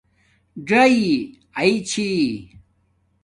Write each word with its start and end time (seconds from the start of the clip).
ژآئ 0.67 1.01
آئ 1.59 1.69
چھی 1.89 2.09